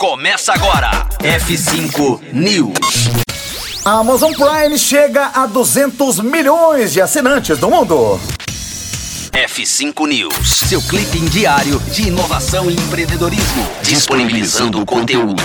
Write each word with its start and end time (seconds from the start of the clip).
Começa 0.00 0.54
agora. 0.54 1.06
F5 1.18 2.32
News. 2.32 3.10
A 3.84 3.98
Amazon 3.98 4.32
Prime 4.32 4.78
chega 4.78 5.26
a 5.34 5.44
200 5.44 6.20
milhões 6.20 6.94
de 6.94 7.02
assinantes 7.02 7.58
do 7.58 7.68
mundo. 7.68 8.18
F5 9.30 10.08
News, 10.08 10.48
seu 10.48 10.80
clipe 10.80 11.18
diário 11.28 11.78
de 11.92 12.08
inovação 12.08 12.70
e 12.70 12.74
empreendedorismo, 12.76 13.68
disponibilizando 13.82 14.80
o 14.80 14.86
conteúdo. 14.86 15.42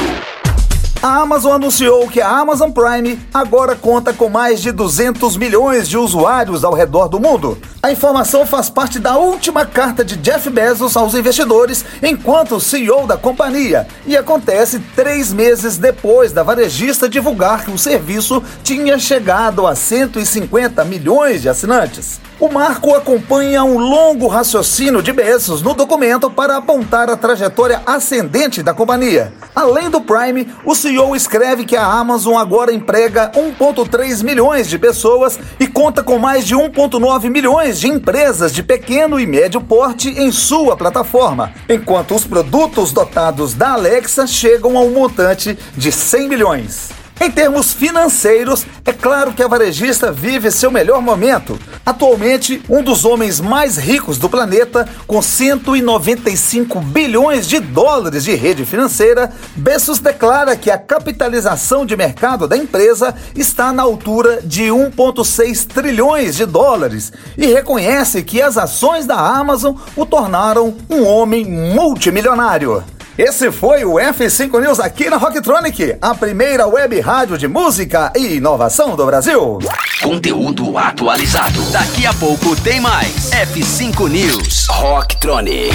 A 1.05 1.17
Amazon 1.17 1.53
anunciou 1.53 2.09
que 2.09 2.19
a 2.19 2.27
Amazon 2.27 2.71
Prime 2.71 3.19
agora 3.31 3.75
conta 3.75 4.11
com 4.11 4.27
mais 4.27 4.59
de 4.59 4.71
200 4.71 5.37
milhões 5.37 5.87
de 5.87 5.99
usuários 5.99 6.63
ao 6.63 6.73
redor 6.73 7.07
do 7.07 7.19
mundo. 7.19 7.59
A 7.83 7.91
informação 7.91 8.43
faz 8.43 8.71
parte 8.71 8.97
da 8.97 9.15
última 9.15 9.67
carta 9.67 10.03
de 10.03 10.15
Jeff 10.15 10.49
Bezos 10.49 10.97
aos 10.97 11.13
investidores 11.13 11.85
enquanto 12.01 12.59
CEO 12.59 13.05
da 13.05 13.15
companhia 13.15 13.85
e 14.07 14.17
acontece 14.17 14.79
três 14.95 15.31
meses 15.31 15.77
depois 15.77 16.31
da 16.31 16.41
varejista 16.41 17.07
divulgar 17.07 17.63
que 17.63 17.69
o 17.69 17.77
serviço 17.77 18.41
tinha 18.63 18.97
chegado 18.97 19.67
a 19.67 19.75
150 19.75 20.83
milhões 20.85 21.43
de 21.43 21.49
assinantes. 21.49 22.19
O 22.37 22.49
marco 22.49 22.93
acompanha 22.93 23.63
um 23.63 23.77
longo 23.77 24.27
raciocínio 24.27 25.01
de 25.01 25.13
Bezos 25.13 25.61
no 25.61 25.73
documento 25.73 26.29
para 26.29 26.57
apontar 26.57 27.09
a 27.09 27.15
trajetória 27.15 27.81
ascendente 27.85 28.61
da 28.61 28.73
companhia. 28.73 29.31
Além 29.55 29.89
do 29.89 30.01
Prime, 30.01 30.53
o 30.65 30.75
CEO 30.75 30.94
escreve 31.15 31.65
que 31.65 31.75
a 31.75 31.85
Amazon 31.85 32.37
agora 32.37 32.73
emprega 32.73 33.31
1,3 33.35 34.23
milhões 34.23 34.69
de 34.69 34.79
pessoas 34.79 35.37
e 35.59 35.67
conta 35.67 36.01
com 36.01 36.17
mais 36.17 36.45
de 36.45 36.55
1,9 36.55 37.29
milhões 37.29 37.79
de 37.79 37.89
empresas 37.89 38.53
de 38.53 38.63
pequeno 38.63 39.19
e 39.19 39.25
médio 39.25 39.59
porte 39.59 40.09
em 40.09 40.31
sua 40.31 40.77
plataforma, 40.77 41.51
enquanto 41.67 42.15
os 42.15 42.23
produtos 42.23 42.93
dotados 42.93 43.53
da 43.53 43.71
Alexa 43.71 44.25
chegam 44.25 44.77
a 44.77 44.81
um 44.81 44.93
montante 44.93 45.57
de 45.75 45.91
100 45.91 46.29
milhões. 46.29 46.89
Em 47.19 47.31
termos 47.31 47.73
financeiros, 47.73 48.65
é 48.85 48.91
claro 48.91 49.33
que 49.33 49.41
a 49.41 49.47
varejista 49.47 50.11
vive 50.11 50.51
seu 50.51 50.69
melhor 50.69 51.01
momento. 51.01 51.57
Atualmente, 51.85 52.63
um 52.67 52.81
dos 52.81 53.05
homens 53.05 53.39
mais 53.39 53.77
ricos 53.77 54.17
do 54.17 54.27
planeta, 54.27 54.89
com 55.05 55.21
195 55.21 56.81
bilhões 56.81 57.47
de 57.47 57.59
dólares 57.59 58.23
de 58.23 58.33
rede 58.33 58.65
financeira, 58.65 59.31
Bezos 59.55 59.99
declara 59.99 60.55
que 60.55 60.71
a 60.71 60.79
capitalização 60.79 61.85
de 61.85 61.95
mercado 61.95 62.47
da 62.47 62.57
empresa 62.57 63.13
está 63.35 63.71
na 63.71 63.83
altura 63.83 64.41
de 64.43 64.63
1,6 64.63 65.67
trilhões 65.67 66.35
de 66.35 66.47
dólares 66.47 67.13
e 67.37 67.45
reconhece 67.45 68.23
que 68.23 68.41
as 68.41 68.57
ações 68.57 69.05
da 69.05 69.19
Amazon 69.19 69.75
o 69.95 70.07
tornaram 70.07 70.75
um 70.89 71.05
homem 71.05 71.45
multimilionário. 71.45 72.94
Esse 73.17 73.49
foi 73.49 73.85
o 73.85 73.93
F5 73.93 74.59
News 74.59 74.77
aqui 74.77 75.09
na 75.09 75.15
Rocktronic, 75.15 75.95
a 76.01 76.13
primeira 76.13 76.67
web 76.67 76.99
rádio 76.99 77.37
de 77.37 77.47
música 77.47 78.11
e 78.13 78.35
inovação 78.35 78.93
do 78.93 79.05
Brasil. 79.05 79.59
Conteúdo 80.03 80.77
atualizado. 80.77 81.61
Daqui 81.71 82.05
a 82.05 82.13
pouco 82.13 82.61
tem 82.61 82.81
mais. 82.81 83.31
F5 83.31 84.09
News. 84.09 84.67
Rocktronic. 84.69 85.73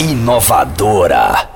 Inovadora. 0.00 1.55